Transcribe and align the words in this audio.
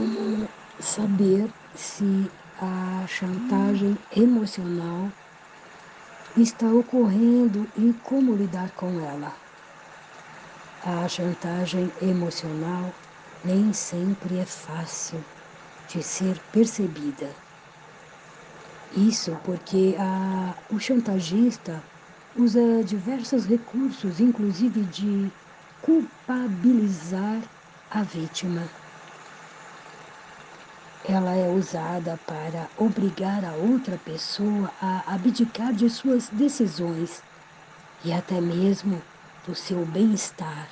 como 0.00 0.48
saber 0.78 1.52
se 1.74 2.30
a 2.58 3.06
chantagem 3.06 3.98
emocional 4.16 5.10
está 6.36 6.72
ocorrendo 6.72 7.66
e 7.76 7.92
como 8.02 8.34
lidar 8.34 8.70
com 8.70 8.98
ela. 9.00 9.34
A 10.82 11.06
chantagem 11.06 11.92
emocional 12.00 12.94
nem 13.44 13.74
sempre 13.74 14.38
é 14.38 14.46
fácil 14.46 15.22
de 15.86 16.02
ser 16.02 16.40
percebida. 16.50 17.28
Isso 18.96 19.36
porque 19.44 19.96
a, 19.98 20.54
o 20.70 20.78
chantagista 20.78 21.82
usa 22.34 22.82
diversos 22.84 23.44
recursos, 23.44 24.18
inclusive 24.18 24.80
de 24.84 25.30
culpabilizar 25.82 27.42
a 27.90 28.02
vítima. 28.02 28.79
Ela 31.12 31.34
é 31.34 31.48
usada 31.48 32.16
para 32.24 32.68
obrigar 32.78 33.44
a 33.44 33.52
outra 33.54 33.98
pessoa 33.98 34.70
a 34.80 35.02
abdicar 35.12 35.72
de 35.72 35.90
suas 35.90 36.28
decisões 36.28 37.20
e 38.04 38.12
até 38.12 38.40
mesmo 38.40 39.02
do 39.44 39.52
seu 39.52 39.84
bem-estar, 39.86 40.68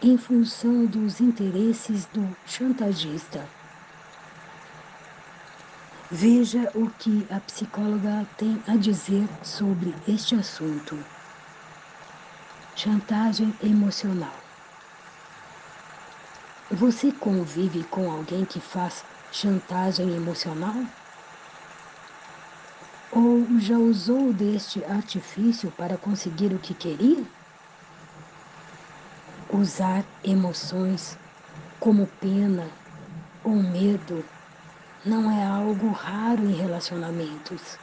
em 0.00 0.16
função 0.16 0.86
dos 0.86 1.20
interesses 1.20 2.06
do 2.14 2.24
chantagista. 2.46 3.44
Veja 6.12 6.70
o 6.72 6.88
que 6.88 7.26
a 7.28 7.40
psicóloga 7.40 8.24
tem 8.36 8.62
a 8.68 8.76
dizer 8.76 9.28
sobre 9.42 9.92
este 10.06 10.36
assunto. 10.36 10.96
Chantagem 12.76 13.52
emocional. 13.64 14.34
Você 16.70 17.10
convive 17.10 17.82
com 17.82 18.08
alguém 18.12 18.44
que 18.44 18.60
faz 18.60 19.04
chantagem 19.30 20.14
emocional? 20.16 20.84
Ou 23.12 23.58
já 23.58 23.78
usou 23.78 24.32
deste 24.32 24.84
artifício 24.84 25.70
para 25.70 25.96
conseguir 25.96 26.52
o 26.52 26.58
que 26.58 26.74
queria? 26.74 27.24
Usar 29.52 30.04
emoções 30.24 31.18
como 31.78 32.06
pena 32.06 32.70
ou 33.42 33.54
medo 33.54 34.24
não 35.04 35.30
é 35.30 35.44
algo 35.44 35.90
raro 35.90 36.44
em 36.46 36.52
relacionamentos, 36.52 37.78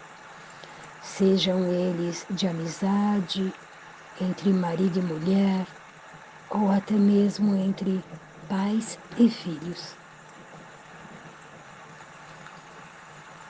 sejam 1.01 1.71
eles 1.71 2.25
de 2.29 2.47
amizade, 2.47 3.53
entre 4.19 4.53
marido 4.53 4.99
e 4.99 5.01
mulher, 5.01 5.67
ou 6.49 6.69
até 6.69 6.93
mesmo 6.93 7.55
entre 7.55 8.03
pais 8.47 8.99
e 9.17 9.29
filhos. 9.29 9.97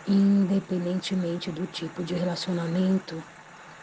Independentemente 0.08 1.52
do 1.52 1.68
tipo 1.68 2.02
de 2.02 2.14
relacionamento, 2.14 3.22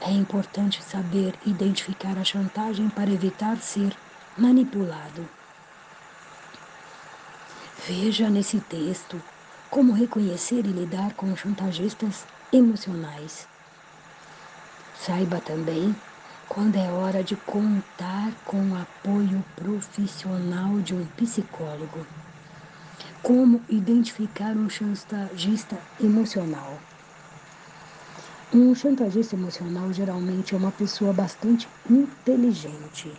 é 0.00 0.10
importante 0.10 0.82
saber 0.82 1.34
identificar 1.44 2.16
a 2.16 2.24
chantagem 2.24 2.88
para 2.88 3.10
evitar 3.10 3.58
ser 3.58 3.94
manipulado. 4.38 5.28
Veja 7.86 8.30
nesse 8.30 8.58
texto 8.58 9.20
como 9.68 9.92
reconhecer 9.92 10.66
e 10.66 10.72
lidar 10.72 11.12
com 11.12 11.36
chantagistas 11.36 12.26
emocionais. 12.50 13.46
Saiba 14.94 15.40
também 15.40 15.94
quando 16.48 16.76
é 16.76 16.90
hora 16.90 17.22
de 17.22 17.36
contar 17.36 18.32
com 18.46 18.70
o 18.70 18.76
apoio 18.76 19.44
profissional 19.56 20.80
de 20.80 20.94
um 20.94 21.04
psicólogo. 21.04 22.06
Como 23.24 23.62
identificar 23.70 24.54
um 24.54 24.68
chantagista 24.68 25.78
emocional? 25.98 26.78
Um 28.52 28.74
chantagista 28.74 29.34
emocional 29.34 29.90
geralmente 29.94 30.54
é 30.54 30.58
uma 30.58 30.70
pessoa 30.70 31.10
bastante 31.10 31.66
inteligente. 31.88 33.10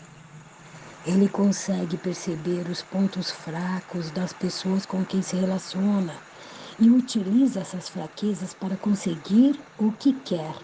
Ele 1.08 1.28
consegue 1.28 1.98
perceber 1.98 2.70
os 2.70 2.84
pontos 2.84 3.32
fracos 3.32 4.12
das 4.12 4.32
pessoas 4.32 4.86
com 4.86 5.04
quem 5.04 5.24
se 5.24 5.38
relaciona 5.38 6.14
e 6.80 6.88
utiliza 6.92 7.62
essas 7.62 7.90
fraquezas 7.90 8.54
para 8.54 8.78
conseguir 8.78 9.60
o 9.80 9.92
que 9.92 10.14
quer. 10.14 10.56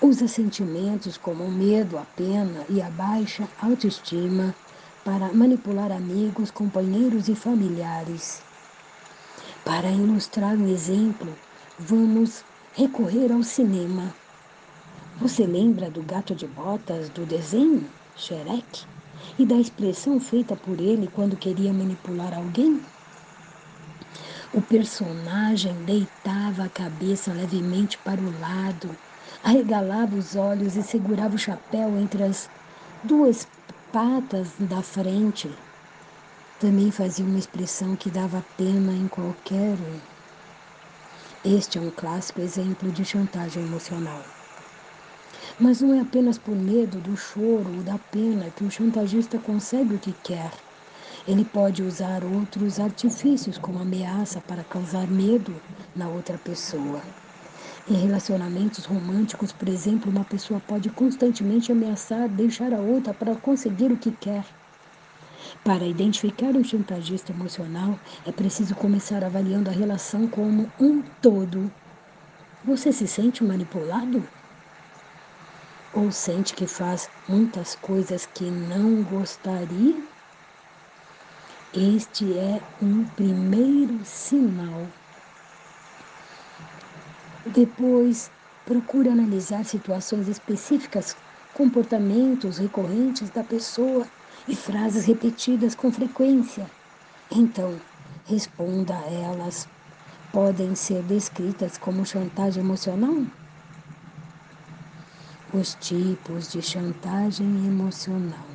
Usa 0.00 0.28
sentimentos 0.28 1.18
como 1.18 1.42
o 1.42 1.50
medo, 1.50 1.98
a 1.98 2.04
pena 2.04 2.64
e 2.68 2.80
a 2.80 2.88
baixa 2.88 3.48
autoestima 3.60 4.54
para 5.04 5.32
manipular 5.32 5.90
amigos, 5.90 6.50
companheiros 6.50 7.28
e 7.28 7.34
familiares. 7.34 8.42
Para 9.64 9.90
ilustrar 9.90 10.54
um 10.56 10.68
exemplo, 10.68 11.36
vamos 11.78 12.44
recorrer 12.72 13.32
ao 13.32 13.42
cinema. 13.42 14.14
Você 15.20 15.44
lembra 15.44 15.90
do 15.90 16.02
gato 16.02 16.34
de 16.34 16.46
botas 16.46 17.08
do 17.08 17.26
desenho, 17.26 17.88
Shrek? 18.16 18.84
E 19.38 19.46
da 19.46 19.54
expressão 19.54 20.18
feita 20.18 20.56
por 20.56 20.80
ele 20.80 21.08
quando 21.08 21.36
queria 21.36 21.72
manipular 21.72 22.34
alguém? 22.34 22.82
O 24.52 24.60
personagem 24.60 25.74
deitava 25.84 26.64
a 26.64 26.68
cabeça 26.68 27.32
levemente 27.32 27.96
para 27.98 28.20
o 28.20 28.40
lado, 28.40 28.90
arregalava 29.42 30.16
os 30.16 30.36
olhos 30.36 30.76
e 30.76 30.82
segurava 30.82 31.36
o 31.36 31.38
chapéu 31.38 31.96
entre 31.98 32.22
as 32.24 32.50
duas 33.02 33.46
patas 33.92 34.48
da 34.58 34.80
frente. 34.80 35.50
Também 36.58 36.90
fazia 36.90 37.26
uma 37.26 37.38
expressão 37.38 37.94
que 37.94 38.10
dava 38.10 38.42
pena 38.56 38.94
em 38.94 39.06
qualquer 39.06 39.74
um. 39.74 40.00
Este 41.44 41.76
é 41.76 41.80
um 41.80 41.90
clássico 41.90 42.40
exemplo 42.40 42.90
de 42.90 43.04
chantagem 43.04 43.62
emocional. 43.62 44.22
Mas 45.60 45.82
não 45.82 45.92
é 45.92 46.00
apenas 46.00 46.38
por 46.38 46.56
medo 46.56 46.98
do 47.00 47.14
choro 47.14 47.68
ou 47.76 47.82
da 47.82 47.98
pena 48.10 48.50
que 48.56 48.64
o 48.64 48.70
chantagista 48.70 49.38
consegue 49.38 49.94
o 49.94 49.98
que 49.98 50.14
quer. 50.24 50.50
Ele 51.28 51.44
pode 51.44 51.82
usar 51.82 52.24
outros 52.24 52.80
artifícios, 52.80 53.58
como 53.58 53.78
ameaça, 53.78 54.40
para 54.40 54.64
causar 54.64 55.06
medo 55.06 55.54
na 55.94 56.08
outra 56.08 56.38
pessoa. 56.38 57.02
Em 57.84 57.94
relacionamentos 57.94 58.84
românticos, 58.84 59.50
por 59.50 59.68
exemplo, 59.68 60.08
uma 60.08 60.24
pessoa 60.24 60.60
pode 60.60 60.88
constantemente 60.90 61.72
ameaçar 61.72 62.28
deixar 62.28 62.72
a 62.72 62.80
outra 62.80 63.12
para 63.12 63.34
conseguir 63.34 63.90
o 63.90 63.96
que 63.96 64.12
quer. 64.12 64.44
Para 65.64 65.84
identificar 65.84 66.56
um 66.56 66.62
chantagista 66.62 67.32
emocional, 67.32 67.98
é 68.24 68.30
preciso 68.30 68.76
começar 68.76 69.24
avaliando 69.24 69.68
a 69.68 69.72
relação 69.72 70.28
como 70.28 70.70
um 70.78 71.02
todo. 71.20 71.72
Você 72.64 72.92
se 72.92 73.08
sente 73.08 73.42
manipulado? 73.42 74.22
Ou 75.92 76.12
sente 76.12 76.54
que 76.54 76.68
faz 76.68 77.10
muitas 77.28 77.74
coisas 77.74 78.26
que 78.26 78.48
não 78.48 79.02
gostaria? 79.02 80.06
Este 81.74 82.38
é 82.38 82.62
um 82.80 83.04
primeiro 83.04 84.04
sinal 84.04 84.86
depois, 87.46 88.30
procure 88.64 89.08
analisar 89.08 89.64
situações 89.64 90.28
específicas, 90.28 91.16
comportamentos 91.52 92.58
recorrentes 92.58 93.30
da 93.30 93.42
pessoa 93.42 94.06
e 94.46 94.54
frases 94.54 95.04
repetidas 95.04 95.74
com 95.74 95.90
frequência. 95.90 96.70
Então, 97.30 97.74
responda 98.26 98.96
a 98.96 99.10
elas. 99.10 99.66
Podem 100.32 100.74
ser 100.74 101.02
descritas 101.02 101.76
como 101.76 102.06
chantagem 102.06 102.62
emocional? 102.62 103.26
Os 105.52 105.74
tipos 105.74 106.50
de 106.50 106.62
chantagem 106.62 107.66
emocional. 107.66 108.46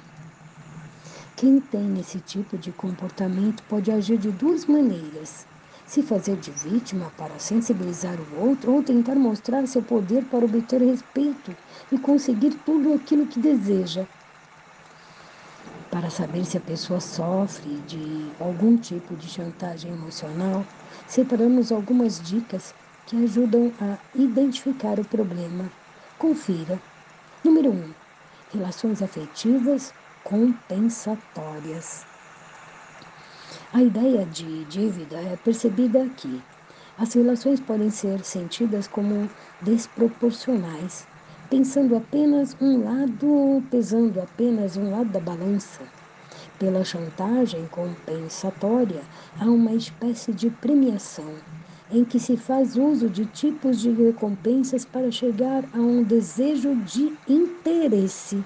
Quem 1.36 1.60
tem 1.60 2.00
esse 2.00 2.19
tipo 2.19 2.57
de 2.57 2.72
comportamento 2.72 3.62
pode 3.63 3.92
agir 3.92 4.18
de 4.18 4.31
duas 4.31 4.66
maneiras 4.66 5.45
se 5.88 6.04
fazer 6.04 6.36
de 6.36 6.51
vítima 6.51 7.12
para 7.18 7.39
sensibilizar 7.39 8.18
o 8.19 8.48
outro 8.48 8.74
ou 8.74 8.84
tentar 8.84 9.16
mostrar 9.16 9.66
seu 9.66 9.81
poder 9.81 10.25
para 10.25 10.45
obter 10.45 10.81
respeito 10.81 11.56
e 11.92 11.98
conseguir 11.98 12.54
tudo 12.66 12.94
aquilo 12.94 13.25
que 13.25 13.39
deseja. 13.39 14.06
Para 15.89 16.10
saber 16.10 16.45
se 16.45 16.57
a 16.57 16.62
pessoa 16.62 17.00
sofre 17.00 17.78
de 17.88 18.30
algum 18.39 18.78
tipo 18.78 19.16
de 19.16 19.28
chantagem 19.28 19.92
emocional, 19.92 20.66
separamos 21.07 21.72
algumas 21.72 22.22
dicas 22.22 22.75
que 23.06 23.24
ajudam 23.24 23.72
a 23.80 23.98
identificar 24.13 25.00
o 25.00 25.06
problema. 25.06 25.72
Confira. 26.19 26.78
Número 27.44 27.72
1. 27.72 27.74
Um, 27.74 27.94
relações 28.54 29.01
afetivas 29.01 29.94
compensatórias. 30.24 32.06
A 33.77 33.83
ideia 33.83 34.25
de 34.25 34.65
dívida 34.65 35.18
é 35.18 35.35
percebida 35.35 36.01
aqui. 36.01 36.41
As 36.97 37.13
relações 37.13 37.59
podem 37.59 37.91
ser 37.91 38.25
sentidas 38.25 38.88
como 38.88 39.29
desproporcionais, 39.62 41.06
pensando 41.47 41.95
apenas 41.95 42.57
um 42.59 42.83
lado, 42.83 43.63
pesando 43.69 44.19
apenas 44.19 44.77
um 44.77 44.89
lado 44.89 45.12
da 45.12 45.19
balança. 45.19 45.81
Pela 46.57 46.83
chantagem 46.83 47.68
compensatória, 47.68 49.03
há 49.39 49.45
uma 49.45 49.74
espécie 49.74 50.33
de 50.33 50.50
premiação, 50.50 51.35
em 51.91 52.03
que 52.03 52.19
se 52.19 52.35
faz 52.35 52.75
uso 52.75 53.07
de 53.07 53.27
tipos 53.27 53.79
de 53.79 53.91
recompensas 53.91 54.85
para 54.85 55.12
chegar 55.12 55.63
a 55.71 55.77
um 55.77 56.01
desejo 56.01 56.75
de 56.77 57.15
interesse. 57.27 58.44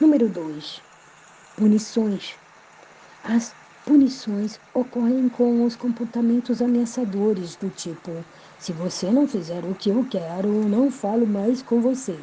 Número 0.00 0.28
2. 0.28 0.82
Punições. 1.56 2.34
As 3.22 3.54
punições 3.86 4.58
ocorrem 4.74 5.28
com 5.28 5.64
os 5.64 5.76
comportamentos 5.76 6.60
ameaçadores 6.60 7.54
do 7.54 7.70
tipo: 7.70 8.10
se 8.58 8.72
você 8.72 9.12
não 9.12 9.28
fizer 9.28 9.64
o 9.64 9.74
que 9.74 9.90
eu 9.90 10.04
quero, 10.10 10.68
não 10.68 10.90
falo 10.90 11.24
mais 11.24 11.62
com 11.62 11.80
você. 11.80 12.18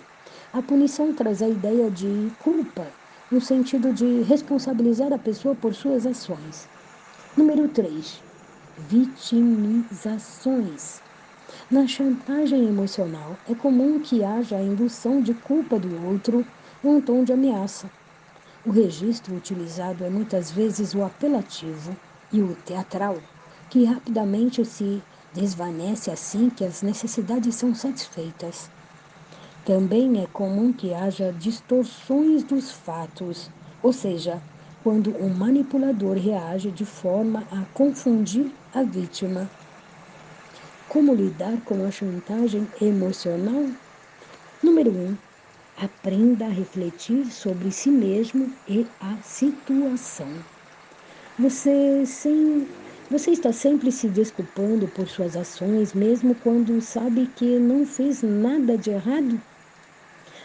A 0.51 0.61
punição 0.61 1.13
traz 1.13 1.41
a 1.41 1.47
ideia 1.47 1.89
de 1.89 2.29
culpa 2.43 2.85
no 3.31 3.39
sentido 3.39 3.93
de 3.93 4.23
responsabilizar 4.23 5.13
a 5.13 5.17
pessoa 5.17 5.55
por 5.55 5.73
suas 5.73 6.05
ações. 6.05 6.67
Número 7.35 7.67
3. 7.69 8.21
Vitimizações. 8.89 11.01
Na 11.71 11.87
chantagem 11.87 12.67
emocional, 12.67 13.37
é 13.47 13.55
comum 13.55 13.99
que 13.99 14.23
haja 14.23 14.57
a 14.57 14.61
indução 14.61 15.21
de 15.21 15.33
culpa 15.33 15.79
do 15.79 16.05
outro 16.05 16.45
em 16.83 16.87
um 16.87 16.99
tom 16.99 17.23
de 17.23 17.31
ameaça. 17.31 17.89
O 18.65 18.71
registro 18.71 19.35
utilizado 19.35 20.05
é 20.05 20.09
muitas 20.09 20.49
vezes 20.49 20.93
o 20.93 21.03
apelativo 21.03 21.97
e 22.31 22.41
o 22.41 22.55
teatral, 22.55 23.17
que 23.69 23.83
rapidamente 23.83 24.63
se 24.63 25.03
desvanece 25.33 26.09
assim 26.09 26.49
que 26.49 26.63
as 26.63 26.81
necessidades 26.81 27.55
são 27.55 27.75
satisfeitas. 27.75 28.69
Também 29.65 30.23
é 30.23 30.27
comum 30.27 30.71
que 30.71 30.93
haja 30.93 31.33
distorções 31.33 32.41
dos 32.41 32.71
fatos, 32.71 33.49
ou 33.81 33.91
seja, 33.91 34.41
quando 34.81 35.11
o 35.11 35.29
manipulador 35.29 36.15
reage 36.15 36.71
de 36.71 36.85
forma 36.85 37.43
a 37.51 37.65
confundir 37.73 38.49
a 38.73 38.81
vítima. 38.81 39.49
Como 40.87 41.13
lidar 41.13 41.59
com 41.65 41.85
a 41.85 41.91
chantagem 41.91 42.65
emocional? 42.81 43.65
Número 44.61 44.89
1. 44.89 44.95
Um, 44.95 45.17
aprenda 45.77 46.45
a 46.45 46.49
refletir 46.49 47.25
sobre 47.31 47.71
si 47.71 47.89
mesmo 47.89 48.51
e 48.67 48.85
a 48.99 49.17
situação. 49.23 50.27
Você, 51.39 52.05
sem, 52.05 52.67
você 53.09 53.31
está 53.31 53.51
sempre 53.51 53.91
se 53.91 54.07
desculpando 54.07 54.87
por 54.87 55.07
suas 55.07 55.35
ações, 55.35 55.93
mesmo 55.93 56.35
quando 56.35 56.79
sabe 56.81 57.27
que 57.35 57.57
não 57.59 57.85
fez 57.85 58.21
nada 58.21 58.77
de 58.77 58.91
errado? 58.91 59.39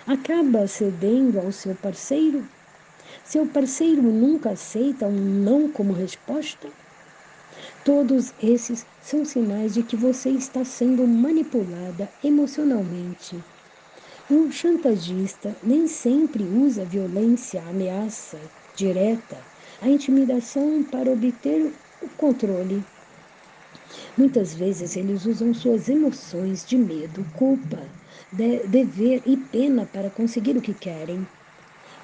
acaba 0.09 0.67
cedendo 0.67 1.39
ao 1.39 1.53
seu 1.53 1.75
parceiro? 1.75 2.43
Seu 3.25 3.47
parceiro 3.47 4.03
nunca 4.03 4.51
aceita 4.51 5.07
um 5.07 5.43
não 5.45 5.69
como 5.69 5.93
resposta? 5.93 6.67
Todos 7.85 8.33
esses 8.43 8.87
são 9.03 9.23
sinais 9.25 9.75
de 9.75 9.83
que 9.83 9.97
você 9.97 10.31
está 10.31 10.65
sendo 10.65 11.07
manipulada 11.07 12.09
emocionalmente. 12.25 13.37
Um 14.31 14.51
chantagista 14.51 15.57
nem 15.63 15.87
sempre 15.87 16.45
usa 16.45 16.85
violência, 16.85 17.63
ameaça 17.63 18.39
direta, 18.77 19.39
a 19.81 19.89
intimidação 19.89 20.83
para 20.83 21.11
obter 21.11 21.73
o 22.03 22.09
controle. 22.11 22.85
Muitas 24.19 24.53
vezes 24.53 24.97
eles 24.99 25.25
usam 25.25 25.55
suas 25.55 25.89
emoções 25.89 26.67
de 26.67 26.77
medo, 26.77 27.25
culpa, 27.33 27.79
de, 28.31 28.67
dever 28.67 29.23
e 29.25 29.35
pena 29.35 29.87
para 29.87 30.11
conseguir 30.11 30.59
o 30.59 30.61
que 30.61 30.75
querem. 30.75 31.27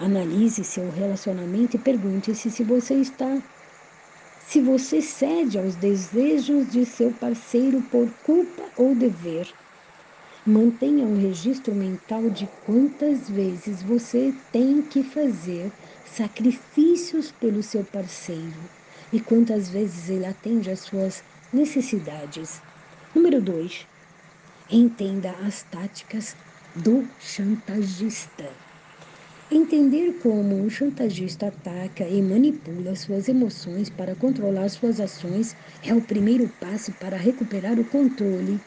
Analise 0.00 0.64
seu 0.64 0.88
relacionamento 0.88 1.76
e 1.76 1.78
pergunte-se 1.78 2.50
se 2.50 2.64
você 2.64 2.94
está 2.94 3.42
se 4.46 4.60
você 4.60 5.02
cede 5.02 5.58
aos 5.58 5.74
desejos 5.76 6.70
de 6.70 6.86
seu 6.86 7.10
parceiro 7.12 7.82
por 7.82 8.10
culpa 8.22 8.62
ou 8.76 8.94
dever. 8.94 9.63
Mantenha 10.46 11.06
um 11.06 11.18
registro 11.18 11.74
mental 11.74 12.28
de 12.28 12.46
quantas 12.66 13.30
vezes 13.30 13.82
você 13.82 14.34
tem 14.52 14.82
que 14.82 15.02
fazer 15.02 15.72
sacrifícios 16.04 17.32
pelo 17.32 17.62
seu 17.62 17.82
parceiro 17.82 18.60
e 19.10 19.20
quantas 19.20 19.70
vezes 19.70 20.10
ele 20.10 20.26
atende 20.26 20.70
às 20.70 20.80
suas 20.80 21.24
necessidades. 21.50 22.60
Número 23.14 23.40
2. 23.40 23.86
Entenda 24.70 25.30
as 25.46 25.62
táticas 25.62 26.36
do 26.76 27.08
chantagista. 27.18 28.44
Entender 29.50 30.18
como 30.22 30.62
o 30.62 30.68
chantagista 30.68 31.46
ataca 31.46 32.06
e 32.06 32.20
manipula 32.20 32.94
suas 32.94 33.28
emoções 33.28 33.88
para 33.88 34.14
controlar 34.14 34.68
suas 34.68 35.00
ações 35.00 35.56
é 35.82 35.94
o 35.94 36.02
primeiro 36.02 36.50
passo 36.60 36.92
para 36.92 37.16
recuperar 37.16 37.80
o 37.80 37.84
controle. 37.86 38.60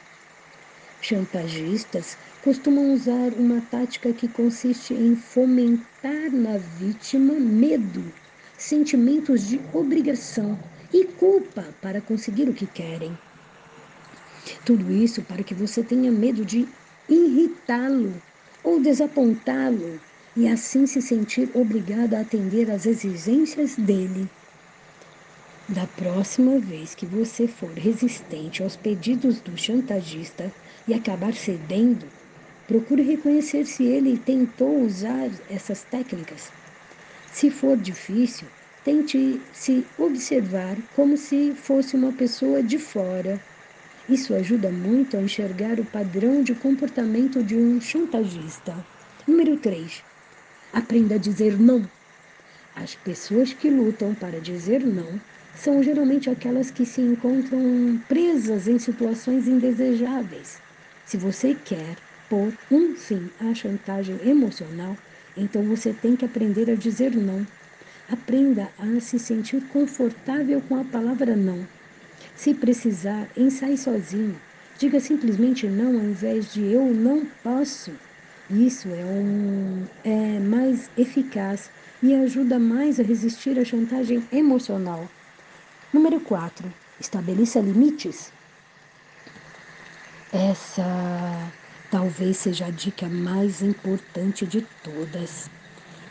Chantagistas 1.01 2.17
costumam 2.43 2.93
usar 2.93 3.33
uma 3.33 3.61
tática 3.61 4.11
que 4.11 4.27
consiste 4.27 4.93
em 4.93 5.15
fomentar 5.15 6.31
na 6.31 6.57
vítima 6.57 7.33
medo, 7.33 8.03
sentimentos 8.57 9.47
de 9.47 9.59
obrigação 9.73 10.57
e 10.93 11.05
culpa 11.05 11.65
para 11.81 12.01
conseguir 12.01 12.49
o 12.49 12.53
que 12.53 12.65
querem. 12.65 13.17
Tudo 14.65 14.91
isso 14.91 15.21
para 15.21 15.43
que 15.43 15.53
você 15.53 15.83
tenha 15.83 16.11
medo 16.11 16.43
de 16.43 16.67
irritá-lo 17.07 18.13
ou 18.63 18.79
desapontá-lo 18.79 19.99
e 20.35 20.47
assim 20.47 20.85
se 20.85 21.01
sentir 21.01 21.49
obrigada 21.53 22.17
a 22.17 22.21
atender 22.21 22.69
às 22.69 22.85
exigências 22.85 23.75
dele. 23.75 24.29
Da 25.69 25.85
próxima 25.85 26.59
vez 26.59 26.95
que 26.95 27.05
você 27.05 27.47
for 27.47 27.71
resistente 27.71 28.63
aos 28.63 28.77
pedidos 28.77 29.41
do 29.41 29.57
chantagista 29.57 30.51
e 30.87 30.93
acabar 30.93 31.33
cedendo, 31.33 32.05
procure 32.67 33.01
reconhecer 33.01 33.65
se 33.65 33.83
ele 33.83 34.17
tentou 34.17 34.83
usar 34.83 35.29
essas 35.49 35.83
técnicas. 35.83 36.51
Se 37.31 37.51
for 37.51 37.77
difícil, 37.77 38.47
tente 38.83 39.41
se 39.53 39.85
observar 39.97 40.77
como 40.95 41.17
se 41.17 41.53
fosse 41.53 41.95
uma 41.95 42.13
pessoa 42.13 42.63
de 42.63 42.77
fora 42.77 43.39
isso 44.09 44.33
ajuda 44.33 44.71
muito 44.71 45.17
a 45.17 45.21
enxergar 45.21 45.81
o 45.81 45.85
padrão 45.85 46.41
de 46.41 46.55
comportamento 46.55 47.43
de 47.43 47.57
um 47.57 47.81
chantagista. 47.81 48.73
Número 49.27 49.57
3. 49.57 50.01
Aprenda 50.71 51.15
a 51.15 51.17
dizer 51.17 51.59
não. 51.59 51.85
As 52.73 52.95
pessoas 52.95 53.51
que 53.51 53.69
lutam 53.69 54.15
para 54.15 54.39
dizer 54.39 54.85
não 54.85 55.19
são 55.53 55.83
geralmente 55.83 56.29
aquelas 56.29 56.71
que 56.71 56.85
se 56.85 57.01
encontram 57.01 57.99
presas 58.07 58.69
em 58.69 58.79
situações 58.79 59.45
indesejáveis. 59.45 60.61
Se 61.07 61.15
você 61.15 61.55
quer 61.55 61.95
pôr 62.29 62.51
um 62.69 62.93
fim 62.93 63.31
à 63.39 63.53
chantagem 63.53 64.19
emocional, 64.25 64.97
então 65.37 65.63
você 65.63 65.93
tem 65.93 66.17
que 66.17 66.25
aprender 66.25 66.69
a 66.69 66.75
dizer 66.75 67.15
não. 67.15 67.47
Aprenda 68.11 68.69
a 68.77 68.99
se 68.99 69.17
sentir 69.17 69.63
confortável 69.69 70.61
com 70.67 70.75
a 70.75 70.83
palavra 70.83 71.33
não. 71.33 71.65
Se 72.35 72.53
precisar, 72.53 73.25
ensaie 73.37 73.77
sozinho. 73.77 74.35
Diga 74.77 74.99
simplesmente 74.99 75.65
não 75.65 75.95
ao 75.95 76.03
invés 76.03 76.51
de 76.51 76.65
eu 76.65 76.93
não 76.93 77.25
posso. 77.41 77.91
Isso 78.49 78.89
é, 78.89 79.05
um, 79.05 79.85
é 80.03 80.39
mais 80.39 80.89
eficaz 80.97 81.71
e 82.03 82.15
ajuda 82.15 82.59
mais 82.59 82.99
a 82.99 83.03
resistir 83.03 83.57
à 83.57 83.63
chantagem 83.63 84.21
emocional. 84.29 85.07
Número 85.93 86.19
4. 86.19 86.69
Estabeleça 86.99 87.61
limites. 87.61 88.35
Essa 90.33 90.83
talvez 91.89 92.35
seja 92.35 92.65
a 92.65 92.69
dica 92.69 93.07
mais 93.07 93.61
importante 93.61 94.45
de 94.45 94.61
todas. 94.83 95.49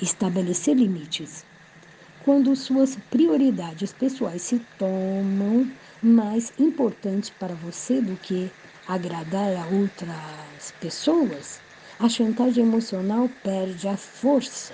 Estabelecer 0.00 0.75
limites. 0.75 1.44
Quando 2.25 2.56
suas 2.56 2.96
prioridades 3.11 3.92
pessoais 3.92 4.40
se 4.40 4.58
tomam 4.78 5.70
mais 6.02 6.50
importante 6.58 7.30
para 7.38 7.54
você 7.54 8.00
do 8.00 8.16
que 8.16 8.50
agradar 8.88 9.54
a 9.54 9.66
outras 9.66 10.73
pessoas, 10.80 11.61
a 11.99 12.08
chantagem 12.08 12.64
emocional 12.64 13.28
perde 13.42 13.87
a 13.87 13.99
força. 13.99 14.73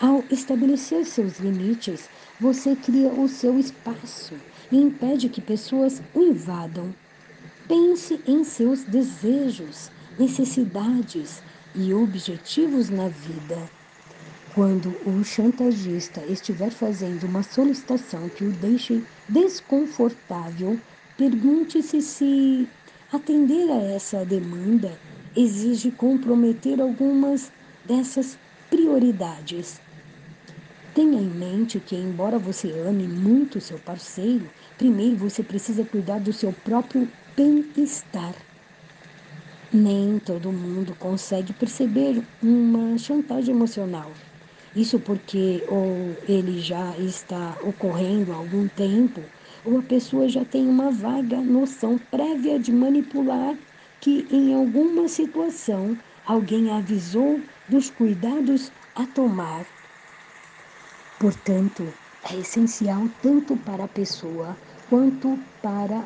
Ao 0.00 0.24
estabelecer 0.30 1.04
seus 1.04 1.40
limites, 1.40 2.08
você 2.38 2.76
cria 2.76 3.12
o 3.12 3.26
seu 3.26 3.58
espaço 3.58 4.34
e 4.70 4.76
impede 4.76 5.28
que 5.28 5.40
pessoas 5.40 6.00
o 6.14 6.22
invadam. 6.22 6.94
Pense 7.68 8.20
em 8.26 8.42
seus 8.44 8.84
desejos, 8.84 9.92
necessidades 10.18 11.44
e 11.74 11.94
objetivos 11.94 12.90
na 12.90 13.08
vida 13.08 13.70
quando 14.54 15.00
o 15.08 15.22
chantagista 15.22 16.24
estiver 16.26 16.72
fazendo 16.72 17.24
uma 17.26 17.42
solicitação 17.42 18.28
que 18.28 18.44
o 18.44 18.52
deixe 18.52 19.06
desconfortável, 19.28 20.82
pergunte-se 21.16 22.02
se 22.02 22.72
atender 23.12 23.70
a 23.70 23.80
essa 23.82 24.24
demanda 24.26 25.00
exige 25.36 25.92
comprometer 25.92 26.80
algumas 26.80 27.52
dessas 27.84 28.38
prioridades. 28.70 29.80
Tenha 30.94 31.20
em 31.20 31.30
mente 31.30 31.80
que, 31.80 31.96
embora 31.96 32.38
você 32.38 32.72
ame 32.72 33.06
muito 33.08 33.60
seu 33.60 33.78
parceiro, 33.78 34.52
primeiro 34.76 35.16
você 35.16 35.42
precisa 35.44 35.84
cuidar 35.84 36.18
do 36.18 36.32
seu 36.32 36.52
próprio 36.52 37.12
bem-estar. 37.38 38.34
Nem 39.72 40.18
todo 40.18 40.50
mundo 40.50 40.92
consegue 40.98 41.52
perceber 41.52 42.20
uma 42.42 42.98
chantagem 42.98 43.54
emocional. 43.54 44.10
Isso 44.74 44.98
porque 44.98 45.62
ou 45.68 46.16
ele 46.28 46.60
já 46.60 46.96
está 46.98 47.56
ocorrendo 47.62 48.32
há 48.32 48.36
algum 48.36 48.66
tempo, 48.66 49.22
ou 49.64 49.78
a 49.78 49.82
pessoa 49.82 50.28
já 50.28 50.44
tem 50.44 50.68
uma 50.68 50.90
vaga 50.90 51.40
noção 51.40 51.96
prévia 52.10 52.58
de 52.58 52.72
manipular 52.72 53.56
que 54.00 54.26
em 54.32 54.52
alguma 54.52 55.06
situação 55.06 55.96
alguém 56.26 56.72
avisou 56.72 57.40
dos 57.68 57.88
cuidados 57.88 58.72
a 58.96 59.06
tomar 59.06 59.64
Portanto, 61.18 61.82
é 62.30 62.36
essencial 62.36 63.08
tanto 63.20 63.56
para 63.56 63.84
a 63.84 63.88
pessoa 63.88 64.56
quanto 64.88 65.36
para 65.60 66.04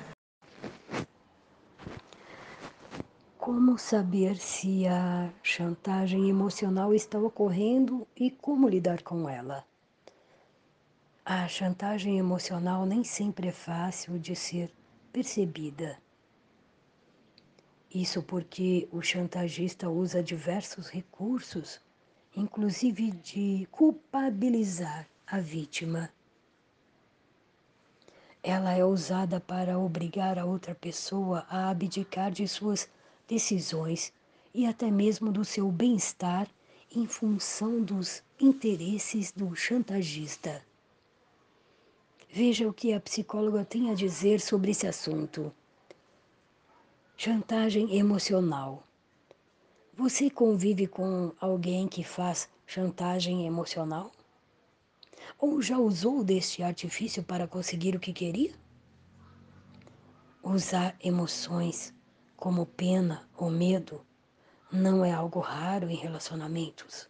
como 3.42 3.76
saber 3.76 4.37
se 4.37 4.87
a 4.87 5.28
chantagem 5.42 6.30
emocional 6.30 6.94
está 6.94 7.18
ocorrendo 7.18 8.06
e 8.14 8.30
como 8.30 8.68
lidar 8.68 9.02
com 9.02 9.28
ela. 9.28 9.64
A 11.25 11.49
chantagem 11.49 12.20
emocional 12.20 12.87
nem 12.87 13.02
sempre 13.02 13.49
é 13.49 13.50
fácil 13.50 14.16
de 14.16 14.37
ser 14.37 14.72
percebida. 15.12 15.99
Isso 17.92 18.22
porque 18.22 18.88
o 18.92 19.02
chantagista 19.02 19.90
usa 19.90 20.22
diversos 20.22 20.88
recursos 20.88 21.80
inclusive 22.37 23.11
de 23.11 23.66
culpabilizar 23.72 25.08
a 25.26 25.40
vítima. 25.40 26.11
Ela 28.40 28.72
é 28.75 28.84
usada 28.84 29.40
para 29.40 29.80
obrigar 29.80 30.38
a 30.38 30.44
outra 30.44 30.76
pessoa 30.76 31.44
a 31.50 31.70
abdicar 31.70 32.30
de 32.30 32.46
suas 32.46 32.88
decisões 33.32 34.12
e 34.52 34.66
até 34.66 34.90
mesmo 34.90 35.32
do 35.32 35.42
seu 35.42 35.72
bem-estar 35.72 36.46
em 36.94 37.06
função 37.06 37.82
dos 37.82 38.22
interesses 38.38 39.32
do 39.32 39.56
chantagista. 39.56 40.62
Veja 42.30 42.68
o 42.68 42.74
que 42.74 42.92
a 42.92 43.00
psicóloga 43.00 43.64
tem 43.64 43.90
a 43.90 43.94
dizer 43.94 44.38
sobre 44.38 44.72
esse 44.72 44.86
assunto. 44.86 45.50
Chantagem 47.16 47.96
emocional. 47.96 48.82
Você 49.94 50.28
convive 50.28 50.86
com 50.86 51.32
alguém 51.40 51.88
que 51.88 52.04
faz 52.04 52.50
chantagem 52.66 53.46
emocional? 53.46 54.12
Ou 55.38 55.62
já 55.62 55.78
usou 55.78 56.22
deste 56.22 56.62
artifício 56.62 57.22
para 57.22 57.48
conseguir 57.48 57.96
o 57.96 58.00
que 58.00 58.12
queria? 58.12 58.52
Usar 60.42 60.94
emoções 61.00 61.94
como 62.42 62.66
pena 62.66 63.25
ou 63.37 63.49
medo 63.49 64.04
não 64.72 65.04
é 65.04 65.12
algo 65.12 65.38
raro 65.38 65.88
em 65.88 65.94
relacionamentos. 65.94 67.08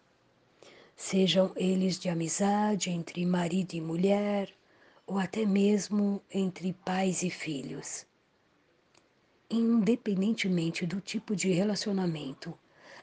Sejam 0.94 1.50
eles 1.56 1.98
de 1.98 2.10
amizade 2.10 2.90
entre 2.90 3.24
marido 3.24 3.72
e 3.72 3.80
mulher, 3.80 4.52
ou 5.06 5.18
até 5.18 5.46
mesmo 5.46 6.20
entre 6.30 6.74
pais 6.74 7.22
e 7.22 7.30
filhos. 7.30 8.04
Independentemente 9.48 10.84
do 10.84 11.00
tipo 11.00 11.34
de 11.34 11.50
relacionamento, 11.50 12.52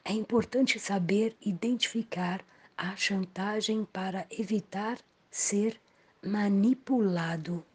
é 0.04 0.12
importante 0.12 0.78
saber 0.78 1.36
identificar 1.44 2.44
a 2.78 2.94
chantagem 2.94 3.84
para 3.84 4.24
evitar 4.30 5.00
ser 5.32 5.80
manipulado. 6.24 7.66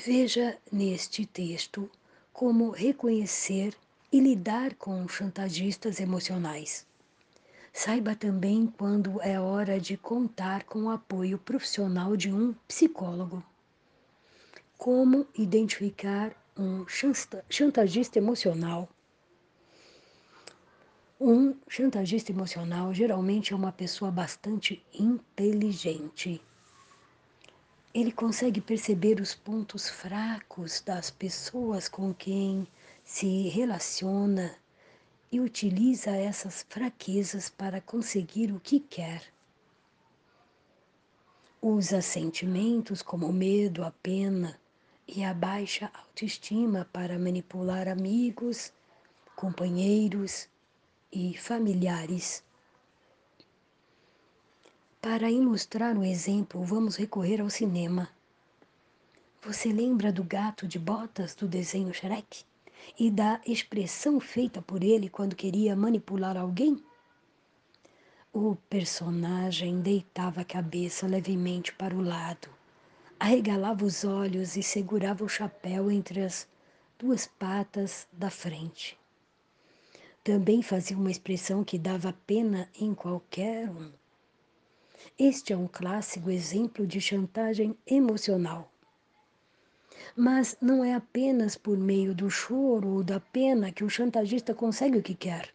Veja 0.00 0.56
neste 0.70 1.26
texto 1.26 1.90
como 2.32 2.70
reconhecer 2.70 3.74
e 4.12 4.20
lidar 4.20 4.76
com 4.76 5.08
chantagistas 5.08 5.98
emocionais. 5.98 6.86
Saiba 7.72 8.14
também 8.14 8.72
quando 8.78 9.20
é 9.20 9.40
hora 9.40 9.80
de 9.80 9.96
contar 9.96 10.62
com 10.62 10.84
o 10.84 10.90
apoio 10.90 11.36
profissional 11.36 12.16
de 12.16 12.32
um 12.32 12.54
psicólogo. 12.68 13.42
Como 14.76 15.26
identificar 15.36 16.32
um 16.56 16.86
chantagista 17.48 18.18
emocional 18.18 18.88
um 21.20 21.56
chantagista 21.68 22.30
emocional 22.30 22.94
geralmente 22.94 23.52
é 23.52 23.56
uma 23.56 23.72
pessoa 23.72 24.08
bastante 24.08 24.80
inteligente. 24.94 26.40
Ele 27.94 28.12
consegue 28.12 28.60
perceber 28.60 29.20
os 29.20 29.34
pontos 29.34 29.88
fracos 29.88 30.80
das 30.80 31.10
pessoas 31.10 31.88
com 31.88 32.12
quem 32.12 32.66
se 33.02 33.48
relaciona 33.48 34.54
e 35.32 35.40
utiliza 35.40 36.10
essas 36.10 36.64
fraquezas 36.68 37.48
para 37.48 37.80
conseguir 37.80 38.52
o 38.52 38.60
que 38.60 38.78
quer. 38.78 39.22
Usa 41.60 42.02
sentimentos 42.02 43.02
como 43.02 43.32
medo, 43.32 43.82
a 43.82 43.90
pena 43.90 44.60
e 45.06 45.24
a 45.24 45.32
baixa 45.32 45.90
autoestima 45.94 46.88
para 46.92 47.18
manipular 47.18 47.88
amigos, 47.88 48.70
companheiros 49.34 50.46
e 51.10 51.36
familiares. 51.36 52.44
Para 55.00 55.30
ilustrar 55.30 55.96
o 55.96 56.04
exemplo, 56.04 56.62
vamos 56.64 56.96
recorrer 56.96 57.40
ao 57.40 57.48
cinema. 57.48 58.08
Você 59.42 59.72
lembra 59.72 60.12
do 60.12 60.24
gato 60.24 60.66
de 60.66 60.78
botas 60.78 61.34
do 61.34 61.46
desenho 61.46 61.94
Shrek? 61.94 62.44
E 62.98 63.10
da 63.10 63.40
expressão 63.46 64.20
feita 64.20 64.62
por 64.62 64.82
ele 64.82 65.08
quando 65.08 65.36
queria 65.36 65.74
manipular 65.74 66.36
alguém? 66.36 66.82
O 68.32 68.56
personagem 68.68 69.80
deitava 69.80 70.42
a 70.42 70.44
cabeça 70.44 71.06
levemente 71.06 71.72
para 71.72 71.94
o 71.94 72.02
lado, 72.02 72.48
arregalava 73.18 73.84
os 73.84 74.04
olhos 74.04 74.56
e 74.56 74.62
segurava 74.62 75.24
o 75.24 75.28
chapéu 75.28 75.90
entre 75.90 76.22
as 76.22 76.46
duas 76.98 77.26
patas 77.26 78.06
da 78.12 78.30
frente 78.30 78.98
também 80.28 80.60
fazia 80.60 80.94
uma 80.94 81.10
expressão 81.10 81.64
que 81.64 81.78
dava 81.78 82.14
pena 82.26 82.68
em 82.78 82.92
qualquer 82.92 83.66
um. 83.70 83.90
Este 85.18 85.52
é 85.52 85.56
um 85.56 85.68
clássico 85.68 86.30
exemplo 86.30 86.86
de 86.86 87.00
chantagem 87.00 87.76
emocional. 87.86 88.72
Mas 90.16 90.56
não 90.60 90.84
é 90.84 90.94
apenas 90.94 91.56
por 91.56 91.76
meio 91.76 92.14
do 92.14 92.30
choro 92.30 92.88
ou 92.88 93.04
da 93.04 93.20
pena 93.20 93.72
que 93.72 93.84
o 93.84 93.90
chantagista 93.90 94.54
consegue 94.54 94.98
o 94.98 95.02
que 95.02 95.14
quer. 95.14 95.52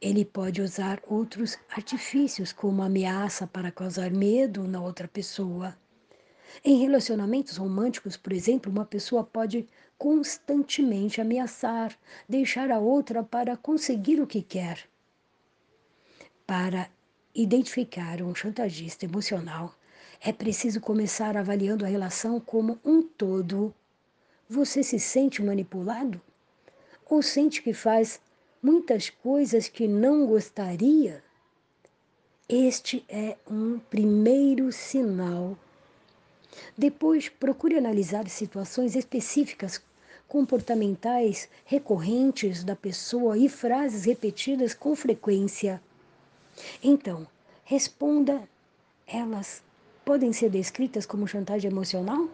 Ele 0.00 0.24
pode 0.24 0.60
usar 0.60 1.02
outros 1.06 1.58
artifícios, 1.70 2.52
como 2.52 2.82
ameaça 2.82 3.46
para 3.46 3.72
causar 3.72 4.10
medo 4.10 4.68
na 4.68 4.80
outra 4.80 5.08
pessoa. 5.08 5.76
Em 6.64 6.78
relacionamentos 6.78 7.56
românticos, 7.56 8.16
por 8.16 8.32
exemplo, 8.32 8.70
uma 8.70 8.84
pessoa 8.84 9.24
pode 9.24 9.66
constantemente 9.98 11.20
ameaçar, 11.20 11.98
deixar 12.28 12.70
a 12.70 12.78
outra 12.78 13.22
para 13.22 13.56
conseguir 13.56 14.20
o 14.20 14.26
que 14.26 14.42
quer. 14.42 14.88
Para 16.46 16.88
identificar 17.40 18.22
um 18.22 18.34
chantagista 18.34 19.04
emocional, 19.04 19.74
é 20.20 20.32
preciso 20.32 20.80
começar 20.80 21.36
avaliando 21.36 21.84
a 21.84 21.88
relação 21.88 22.40
como 22.40 22.78
um 22.84 23.02
todo. 23.02 23.74
Você 24.48 24.82
se 24.82 24.98
sente 24.98 25.42
manipulado? 25.42 26.20
Ou 27.08 27.22
sente 27.22 27.62
que 27.62 27.72
faz 27.72 28.20
muitas 28.62 29.10
coisas 29.10 29.68
que 29.68 29.86
não 29.86 30.26
gostaria? 30.26 31.22
Este 32.48 33.04
é 33.08 33.36
um 33.50 33.78
primeiro 33.78 34.72
sinal 34.72 35.56
depois, 36.76 37.28
procure 37.28 37.76
analisar 37.76 38.28
situações 38.28 38.96
específicas 38.96 39.80
comportamentais 40.26 41.48
recorrentes 41.64 42.64
da 42.64 42.74
pessoa 42.74 43.36
e 43.36 43.48
frases 43.48 44.04
repetidas 44.04 44.74
com 44.74 44.96
frequência. 44.96 45.82
Então, 46.82 47.26
responda: 47.64 48.48
elas 49.06 49.62
podem 50.04 50.32
ser 50.32 50.50
descritas 50.50 51.06
como 51.06 51.26
chantagem 51.26 51.70
emocional? 51.70 52.28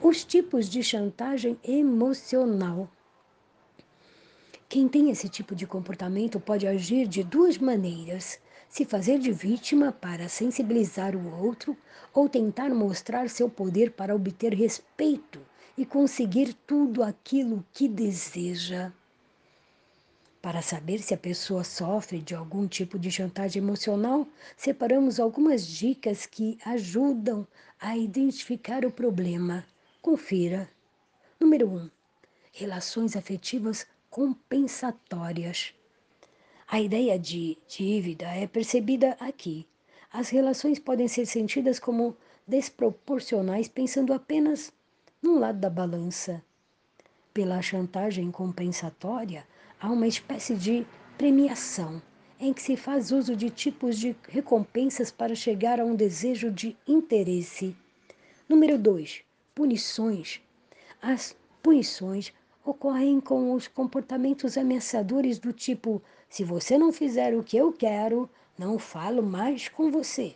Os 0.00 0.24
tipos 0.24 0.68
de 0.68 0.82
chantagem 0.82 1.58
emocional. 1.64 2.88
Quem 4.68 4.88
tem 4.88 5.10
esse 5.10 5.28
tipo 5.28 5.54
de 5.54 5.66
comportamento 5.66 6.40
pode 6.40 6.66
agir 6.66 7.06
de 7.06 7.22
duas 7.22 7.56
maneiras: 7.58 8.38
se 8.68 8.84
fazer 8.84 9.18
de 9.18 9.32
vítima 9.32 9.92
para 9.92 10.28
sensibilizar 10.28 11.14
o 11.14 11.44
outro 11.44 11.76
ou 12.12 12.28
tentar 12.28 12.70
mostrar 12.70 13.30
seu 13.30 13.48
poder 13.48 13.92
para 13.92 14.14
obter 14.14 14.52
respeito 14.52 15.40
e 15.78 15.86
conseguir 15.86 16.54
tudo 16.66 17.02
aquilo 17.02 17.64
que 17.72 17.88
deseja. 17.88 18.92
Para 20.46 20.62
saber 20.62 21.02
se 21.02 21.12
a 21.12 21.18
pessoa 21.18 21.64
sofre 21.64 22.20
de 22.20 22.32
algum 22.32 22.68
tipo 22.68 23.00
de 23.00 23.10
chantagem 23.10 23.60
emocional, 23.60 24.28
separamos 24.56 25.18
algumas 25.18 25.66
dicas 25.66 26.24
que 26.24 26.56
ajudam 26.64 27.44
a 27.80 27.96
identificar 27.96 28.84
o 28.84 28.92
problema. 28.92 29.66
Confira. 30.00 30.70
Número 31.40 31.68
1. 31.68 31.76
Um, 31.76 31.90
relações 32.52 33.16
afetivas 33.16 33.88
compensatórias. 34.08 35.74
A 36.68 36.80
ideia 36.80 37.18
de 37.18 37.58
dívida 37.66 38.26
é 38.26 38.46
percebida 38.46 39.16
aqui. 39.18 39.66
As 40.12 40.28
relações 40.28 40.78
podem 40.78 41.08
ser 41.08 41.26
sentidas 41.26 41.80
como 41.80 42.16
desproporcionais 42.46 43.66
pensando 43.66 44.12
apenas 44.12 44.72
num 45.20 45.40
lado 45.40 45.58
da 45.58 45.68
balança. 45.68 46.40
Pela 47.34 47.60
chantagem 47.60 48.30
compensatória, 48.30 49.44
há 49.80 49.90
uma 49.90 50.06
espécie 50.06 50.54
de 50.54 50.86
premiação 51.18 52.00
em 52.38 52.52
que 52.52 52.62
se 52.62 52.76
faz 52.76 53.12
uso 53.12 53.34
de 53.34 53.50
tipos 53.50 53.98
de 53.98 54.14
recompensas 54.28 55.10
para 55.10 55.34
chegar 55.34 55.80
a 55.80 55.84
um 55.84 55.94
desejo 55.94 56.50
de 56.50 56.76
interesse. 56.86 57.74
Número 58.48 58.78
2. 58.78 59.22
Punições. 59.54 60.40
As 61.00 61.36
punições 61.62 62.32
ocorrem 62.64 63.20
com 63.20 63.52
os 63.52 63.66
comportamentos 63.68 64.58
ameaçadores 64.58 65.38
do 65.38 65.52
tipo: 65.52 66.02
se 66.28 66.44
você 66.44 66.76
não 66.76 66.92
fizer 66.92 67.34
o 67.34 67.42
que 67.42 67.56
eu 67.56 67.72
quero, 67.72 68.28
não 68.58 68.78
falo 68.78 69.22
mais 69.22 69.68
com 69.68 69.90
você. 69.90 70.34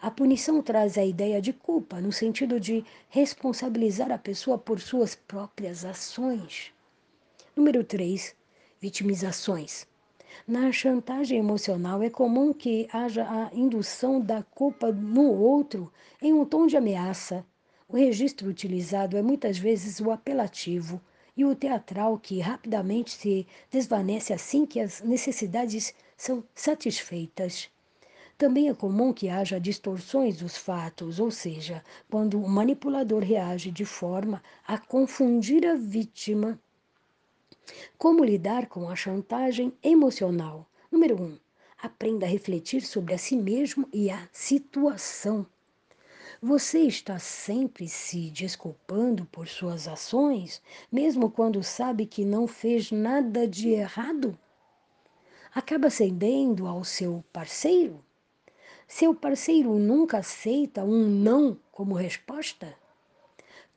A 0.00 0.10
punição 0.10 0.62
traz 0.62 0.96
a 0.96 1.04
ideia 1.04 1.42
de 1.42 1.52
culpa, 1.52 2.00
no 2.00 2.10
sentido 2.10 2.58
de 2.58 2.84
responsabilizar 3.08 4.10
a 4.10 4.16
pessoa 4.16 4.56
por 4.56 4.80
suas 4.80 5.14
próprias 5.14 5.84
ações. 5.84 6.72
Número 7.54 7.84
3. 7.84 8.34
Vitimizações. 8.82 9.86
Na 10.48 10.72
chantagem 10.72 11.38
emocional, 11.38 12.02
é 12.02 12.08
comum 12.08 12.50
que 12.50 12.88
haja 12.90 13.24
a 13.28 13.54
indução 13.54 14.18
da 14.18 14.42
culpa 14.42 14.90
no 14.90 15.30
outro 15.30 15.92
em 16.22 16.32
um 16.32 16.46
tom 16.46 16.66
de 16.66 16.78
ameaça. 16.78 17.44
O 17.86 17.94
registro 17.94 18.48
utilizado 18.48 19.18
é 19.18 19.22
muitas 19.22 19.58
vezes 19.58 20.00
o 20.00 20.10
apelativo 20.10 20.98
e 21.36 21.44
o 21.44 21.54
teatral, 21.54 22.18
que 22.18 22.40
rapidamente 22.40 23.10
se 23.10 23.46
desvanece 23.70 24.32
assim 24.32 24.64
que 24.64 24.80
as 24.80 25.02
necessidades 25.02 25.92
são 26.16 26.42
satisfeitas. 26.54 27.68
Também 28.38 28.70
é 28.70 28.74
comum 28.74 29.12
que 29.12 29.28
haja 29.28 29.60
distorções 29.60 30.38
dos 30.38 30.56
fatos, 30.56 31.20
ou 31.20 31.30
seja, 31.30 31.84
quando 32.10 32.42
o 32.42 32.48
manipulador 32.48 33.22
reage 33.22 33.70
de 33.70 33.84
forma 33.84 34.42
a 34.66 34.78
confundir 34.78 35.66
a 35.66 35.74
vítima. 35.74 36.58
Como 37.98 38.24
lidar 38.24 38.66
com 38.66 38.88
a 38.88 38.96
chantagem 38.96 39.72
emocional? 39.82 40.66
Número 40.90 41.20
1. 41.20 41.24
Um, 41.24 41.38
aprenda 41.82 42.24
a 42.24 42.28
refletir 42.28 42.80
sobre 42.80 43.12
a 43.12 43.18
si 43.18 43.36
mesmo 43.36 43.86
e 43.92 44.10
a 44.10 44.28
situação. 44.32 45.46
Você 46.42 46.80
está 46.80 47.18
sempre 47.18 47.86
se 47.88 48.30
desculpando 48.30 49.26
por 49.26 49.46
suas 49.46 49.86
ações, 49.86 50.62
mesmo 50.90 51.30
quando 51.30 51.62
sabe 51.62 52.06
que 52.06 52.24
não 52.24 52.46
fez 52.46 52.90
nada 52.90 53.46
de 53.46 53.68
errado? 53.68 54.38
Acaba 55.54 55.90
cedendo 55.90 56.66
ao 56.66 56.82
seu 56.84 57.22
parceiro? 57.30 58.02
Seu 58.88 59.14
parceiro 59.14 59.78
nunca 59.78 60.18
aceita 60.18 60.82
um 60.82 61.06
não 61.06 61.58
como 61.70 61.94
resposta? 61.94 62.74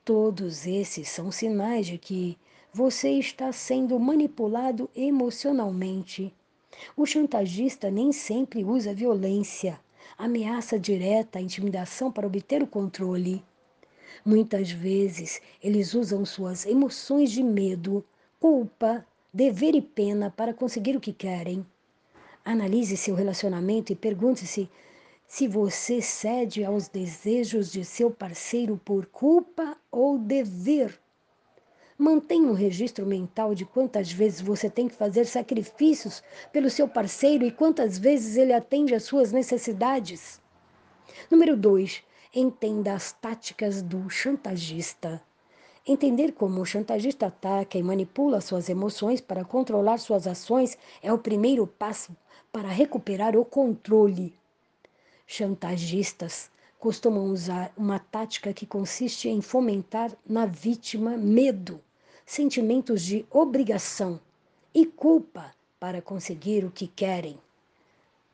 Todos 0.06 0.66
esses 0.66 1.10
são 1.10 1.32
sinais 1.32 1.88
de 1.88 1.98
que 1.98 2.38
você 2.74 3.12
está 3.12 3.52
sendo 3.52 4.00
manipulado 4.00 4.90
emocionalmente. 4.96 6.34
O 6.98 7.06
chantagista 7.06 7.92
nem 7.92 8.12
sempre 8.12 8.64
usa 8.64 8.96
violência, 8.96 9.80
ameaça 10.18 10.80
direta, 10.80 11.40
intimidação 11.40 12.12
para 12.12 12.26
obter 12.26 12.64
o 12.64 12.68
controle. 12.68 13.44
Muitas 14.26 14.72
vezes 14.72 15.40
eles 15.62 15.94
usam 15.94 16.26
suas 16.26 16.66
emoções 16.66 17.32
de 17.32 17.44
medo, 17.44 18.04
culpa, 18.40 19.06
dever 19.32 19.76
e 19.76 19.82
pena 19.82 20.34
para 20.36 20.52
conseguir 20.52 20.98
o 20.98 21.00
que 21.00 21.14
querem. 21.14 21.64
Analise 22.44 22.98
seu 22.98 23.14
relacionamento 23.14 23.94
e 23.94 23.96
pergunte-se 23.96 24.68
se 25.28 25.48
você 25.48 26.02
cede 26.02 26.66
aos 26.66 26.88
desejos 26.88 27.72
de 27.72 27.86
seu 27.86 28.10
parceiro 28.10 28.82
por 28.84 29.06
culpa 29.06 29.78
ou 29.92 30.18
dever. 30.18 31.03
Mantenha 31.98 32.48
um 32.48 32.54
registro 32.54 33.06
mental 33.06 33.54
de 33.54 33.66
quantas 33.66 34.12
vezes 34.12 34.42
você 34.42 34.70
tem 34.70 34.88
que 34.88 34.96
fazer 34.96 35.26
sacrifícios 35.26 36.24
pelo 36.52 36.70
seu 36.70 36.88
parceiro 36.88 37.46
e 37.46 37.52
quantas 37.52 37.98
vezes 37.98 38.36
ele 38.36 38.54
atende 38.54 38.96
às 38.96 39.04
suas 39.04 39.32
necessidades. 39.32 40.42
Número 41.30 41.56
2. 41.56 42.04
Entenda 42.34 42.94
as 42.94 43.12
táticas 43.12 43.82
do 43.82 44.10
chantagista. 44.10 45.22
Entender 45.86 46.32
como 46.32 46.62
o 46.62 46.66
chantagista 46.66 47.28
ataca 47.28 47.78
e 47.78 47.84
manipula 47.84 48.42
suas 48.42 48.70
emoções 48.70 49.22
para 49.22 49.46
controlar 49.46 49.98
suas 50.00 50.26
ações 50.26 50.78
é 51.02 51.12
o 51.12 51.18
primeiro 51.18 51.68
passo 51.68 52.16
para 52.52 52.70
recuperar 52.70 53.36
o 53.36 53.46
controle 53.46 54.34
chantagistas 55.26 56.52
costumam 56.80 57.26
usar 57.26 57.72
uma 57.78 57.98
tática 57.98 58.54
que 58.54 58.66
consiste 58.66 59.30
em 59.30 59.42
fomentar 59.42 60.12
na 60.28 60.46
vítima 60.46 61.18
medo, 61.18 61.82
sentimentos 62.26 63.02
de 63.02 63.26
obrigação 63.30 64.20
e 64.74 64.86
culpa 64.86 65.54
para 65.80 66.02
conseguir 66.02 66.64
o 66.66 66.72
que 66.72 66.88
querem. 66.88 67.38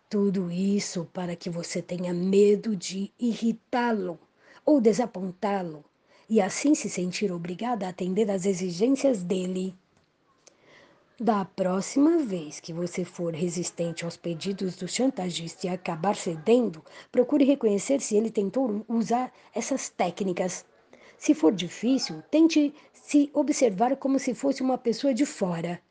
Tudo 0.10 0.52
isso 0.52 1.08
para 1.14 1.36
que 1.36 1.50
você 1.50 1.82
tenha 1.82 2.14
medo 2.14 2.76
de 2.76 3.12
irritá-lo 3.20 4.20
ou 4.66 4.80
desapontá-lo 4.80 5.84
e 6.30 6.40
assim 6.40 6.76
se 6.76 6.90
sentir 6.90 7.32
obrigada 7.32 7.86
a 7.86 7.90
atender 7.90 8.30
às 8.30 8.46
exigências 8.46 9.24
dele. 9.24 9.76
Da 11.20 11.44
próxima 11.44 12.20
vez 12.20 12.62
que 12.62 12.72
você 12.72 13.04
for 13.04 13.34
resistente 13.34 14.06
aos 14.06 14.16
pedidos 14.16 14.78
do 14.78 14.88
chantagista 14.88 15.68
e 15.68 15.70
acabar 15.70 16.16
cedendo, 16.16 16.82
procure 17.12 17.44
reconhecer 17.44 18.00
se 18.00 18.16
ele 18.16 18.32
tentou 18.32 18.86
usar 18.88 19.34
essas 19.54 19.90
técnicas. 19.90 20.66
Se 21.18 21.34
for 21.34 21.52
difícil, 21.52 22.24
tente 22.32 22.74
se 23.10 23.28
observar 23.34 23.98
como 23.98 24.20
se 24.20 24.36
fosse 24.36 24.62
uma 24.62 24.78
pessoa 24.78 25.16
de 25.16 25.26
fora. 25.26 25.82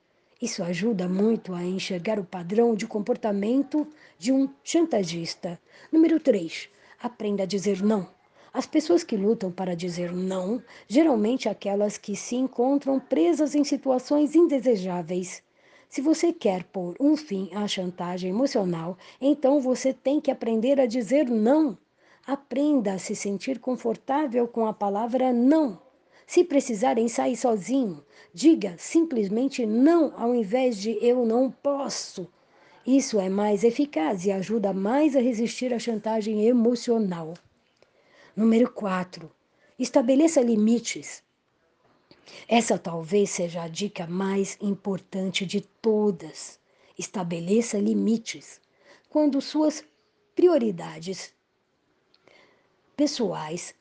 Isso 0.40 0.62
ajuda 0.62 1.08
muito 1.08 1.52
a 1.52 1.64
enxergar 1.64 2.16
o 2.16 2.24
padrão 2.24 2.76
de 2.76 2.86
comportamento 2.86 3.88
de 4.16 4.30
um 4.30 4.48
chantagista. 4.62 5.60
Número 5.90 6.20
3. 6.20 6.68
Aprenda 7.02 7.42
a 7.42 7.46
dizer 7.46 7.82
não. 7.82 8.08
As 8.54 8.66
pessoas 8.66 9.02
que 9.02 9.16
lutam 9.16 9.50
para 9.50 9.74
dizer 9.74 10.12
não, 10.12 10.62
geralmente 10.86 11.48
aquelas 11.48 11.98
que 11.98 12.14
se 12.14 12.36
encontram 12.36 13.00
presas 13.00 13.56
em 13.56 13.64
situações 13.64 14.36
indesejáveis. 14.36 15.42
Se 15.90 16.00
você 16.00 16.32
quer 16.32 16.62
pôr 16.62 16.94
um 17.00 17.16
fim 17.16 17.50
à 17.52 17.66
chantagem 17.66 18.30
emocional, 18.30 18.96
então 19.20 19.60
você 19.60 19.92
tem 19.92 20.20
que 20.20 20.30
aprender 20.30 20.78
a 20.78 20.86
dizer 20.86 21.28
não. 21.28 21.76
Aprenda 22.24 22.92
a 22.92 22.98
se 22.98 23.16
sentir 23.16 23.58
confortável 23.58 24.46
com 24.46 24.68
a 24.68 24.72
palavra 24.72 25.32
não. 25.32 25.87
Se 26.28 26.44
precisar 26.44 26.96
sair 27.08 27.38
sozinho, 27.38 28.04
diga 28.34 28.76
simplesmente 28.76 29.64
não 29.64 30.12
ao 30.14 30.34
invés 30.34 30.76
de 30.76 30.90
eu 31.00 31.24
não 31.24 31.50
posso. 31.50 32.28
Isso 32.86 33.18
é 33.18 33.30
mais 33.30 33.64
eficaz 33.64 34.26
e 34.26 34.30
ajuda 34.30 34.74
mais 34.74 35.16
a 35.16 35.20
resistir 35.20 35.72
à 35.72 35.78
chantagem 35.78 36.44
emocional. 36.44 37.32
Número 38.36 38.70
4. 38.70 39.30
Estabeleça 39.78 40.42
limites. 40.42 41.22
Essa 42.46 42.78
talvez 42.78 43.30
seja 43.30 43.62
a 43.62 43.68
dica 43.68 44.06
mais 44.06 44.58
importante 44.60 45.46
de 45.46 45.62
todas. 45.62 46.60
Estabeleça 46.98 47.78
limites. 47.78 48.60
Quando 49.08 49.40
suas 49.40 49.82
prioridades 50.36 51.32
pessoais 52.94 53.77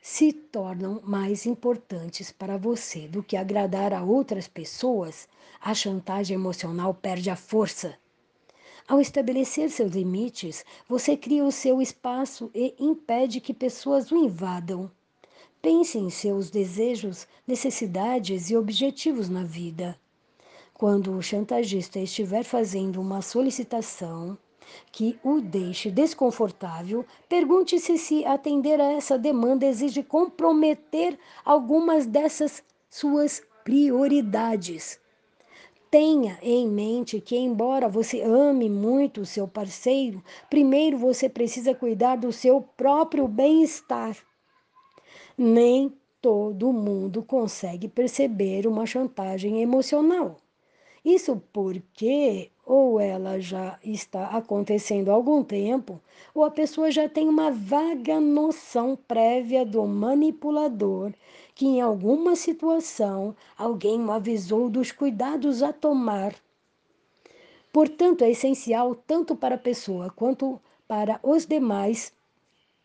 se 0.00 0.32
tornam 0.32 1.00
mais 1.04 1.44
importantes 1.44 2.32
para 2.32 2.56
você 2.56 3.06
do 3.06 3.22
que 3.22 3.36
agradar 3.36 3.92
a 3.92 4.02
outras 4.02 4.48
pessoas, 4.48 5.28
a 5.60 5.74
chantagem 5.74 6.34
emocional 6.34 6.94
perde 6.94 7.28
a 7.28 7.36
força. 7.36 7.94
Ao 8.88 9.00
estabelecer 9.00 9.70
seus 9.70 9.92
limites, 9.92 10.64
você 10.88 11.16
cria 11.16 11.44
o 11.44 11.52
seu 11.52 11.82
espaço 11.82 12.50
e 12.54 12.74
impede 12.78 13.40
que 13.40 13.52
pessoas 13.52 14.10
o 14.10 14.16
invadam. 14.16 14.90
Pense 15.60 15.98
em 15.98 16.08
seus 16.08 16.50
desejos, 16.50 17.28
necessidades 17.46 18.48
e 18.48 18.56
objetivos 18.56 19.28
na 19.28 19.44
vida. 19.44 19.98
Quando 20.72 21.14
o 21.14 21.22
chantagista 21.22 22.00
estiver 22.00 22.42
fazendo 22.42 23.00
uma 23.00 23.20
solicitação 23.20 24.38
que 24.92 25.18
o 25.22 25.40
deixe 25.40 25.90
desconfortável, 25.90 27.04
pergunte-se 27.28 27.96
se 27.98 28.24
atender 28.24 28.80
a 28.80 28.92
essa 28.92 29.18
demanda 29.18 29.66
exige 29.66 30.02
comprometer 30.02 31.18
algumas 31.44 32.06
dessas 32.06 32.62
suas 32.88 33.42
prioridades. 33.64 35.00
Tenha 35.90 36.38
em 36.40 36.68
mente 36.68 37.20
que, 37.20 37.36
embora 37.36 37.88
você 37.88 38.22
ame 38.22 38.70
muito 38.70 39.22
o 39.22 39.26
seu 39.26 39.48
parceiro, 39.48 40.22
primeiro 40.48 40.96
você 40.96 41.28
precisa 41.28 41.74
cuidar 41.74 42.16
do 42.16 42.30
seu 42.32 42.60
próprio 42.60 43.26
bem-estar. 43.26 44.16
Nem 45.36 45.92
todo 46.20 46.72
mundo 46.72 47.22
consegue 47.22 47.88
perceber 47.88 48.66
uma 48.66 48.86
chantagem 48.86 49.62
emocional. 49.62 50.36
Isso 51.04 51.42
porque 51.52 52.50
ou 52.66 53.00
ela 53.00 53.40
já 53.40 53.78
está 53.82 54.28
acontecendo 54.28 55.10
há 55.10 55.14
algum 55.14 55.42
tempo, 55.42 56.00
ou 56.32 56.44
a 56.44 56.50
pessoa 56.52 56.90
já 56.90 57.08
tem 57.08 57.28
uma 57.28 57.50
vaga 57.50 58.20
noção 58.20 58.96
prévia 59.08 59.64
do 59.64 59.84
manipulador 59.86 61.12
que 61.52 61.66
em 61.66 61.80
alguma 61.80 62.36
situação 62.36 63.34
alguém 63.58 64.00
o 64.04 64.12
avisou 64.12 64.70
dos 64.70 64.92
cuidados 64.92 65.62
a 65.62 65.72
tomar. 65.72 66.34
Portanto, 67.72 68.22
é 68.22 68.30
essencial 68.30 68.94
tanto 68.94 69.34
para 69.34 69.56
a 69.56 69.58
pessoa 69.58 70.10
quanto 70.10 70.60
para 70.86 71.18
os 71.22 71.46
demais 71.46 72.12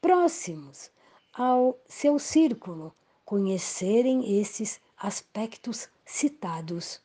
próximos 0.01 0.89
ao 1.33 1.77
seu 1.87 2.17
círculo 2.17 2.91
conhecerem 3.23 4.39
esses 4.39 4.81
aspectos 4.97 5.87
citados. 6.03 7.04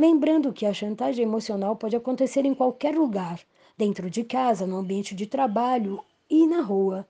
Lembrando 0.00 0.50
que 0.50 0.64
a 0.64 0.72
chantagem 0.72 1.22
emocional 1.22 1.76
pode 1.76 1.94
acontecer 1.94 2.46
em 2.46 2.54
qualquer 2.54 2.94
lugar, 2.94 3.38
dentro 3.76 4.08
de 4.08 4.24
casa, 4.24 4.66
no 4.66 4.78
ambiente 4.78 5.14
de 5.14 5.26
trabalho 5.26 6.02
e 6.30 6.46
na 6.46 6.62
rua. 6.62 7.06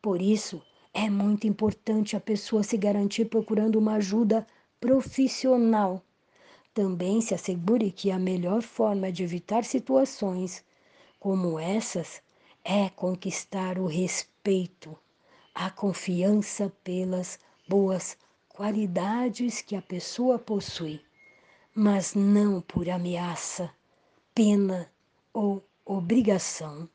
Por 0.00 0.22
isso, 0.22 0.62
é 0.94 1.10
muito 1.10 1.46
importante 1.46 2.16
a 2.16 2.20
pessoa 2.20 2.62
se 2.62 2.78
garantir 2.78 3.26
procurando 3.26 3.78
uma 3.78 3.96
ajuda 3.96 4.46
profissional. 4.80 6.00
Também 6.72 7.20
se 7.20 7.34
assegure 7.34 7.92
que 7.92 8.10
a 8.10 8.18
melhor 8.18 8.62
forma 8.62 9.12
de 9.12 9.22
evitar 9.22 9.62
situações 9.62 10.64
como 11.20 11.58
essas 11.58 12.22
é 12.64 12.88
conquistar 12.88 13.78
o 13.78 13.84
respeito, 13.84 14.98
a 15.54 15.68
confiança 15.68 16.72
pelas 16.82 17.38
boas 17.68 18.16
qualidades 18.48 19.60
que 19.60 19.76
a 19.76 19.82
pessoa 19.82 20.38
possui 20.38 20.98
mas 21.74 22.14
não 22.14 22.60
por 22.60 22.88
ameaça, 22.88 23.70
pena 24.34 24.90
ou 25.32 25.66
obrigação. 25.84 26.88